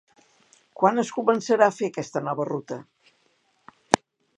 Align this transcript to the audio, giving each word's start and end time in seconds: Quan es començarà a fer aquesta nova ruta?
Quan 0.79 1.01
es 1.01 1.11
començarà 1.19 1.67
a 1.67 1.75
fer 1.77 1.91
aquesta 1.93 2.25
nova 2.31 2.49
ruta? 2.53 2.83